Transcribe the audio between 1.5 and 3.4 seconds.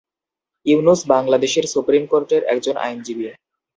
Supreme কোর্টের একজন আইনজীবী।